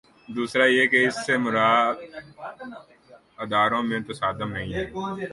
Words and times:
دوسرا 0.29 0.65
یہ 0.65 0.85
کہ 0.87 1.07
اس 1.07 1.25
سے 1.25 1.37
مراد 1.37 1.95
اداروں 3.37 3.83
میں 3.83 3.99
تصادم 3.99 4.51
نہیں 4.51 4.73
ہے۔ 4.73 4.85